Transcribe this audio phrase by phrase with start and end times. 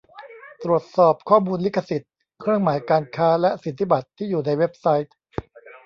[0.63, 2.11] ตรวจสอบข้อมูลลิขสิทธิ์
[2.41, 5.13] เครื่องหมายการค้าและสิทธิบัตรที่อยู่ในเว็บไซต์